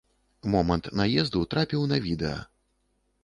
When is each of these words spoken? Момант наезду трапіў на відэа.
Момант 0.53 0.89
наезду 0.99 1.43
трапіў 1.53 1.85
на 1.91 1.97
відэа. 2.05 2.39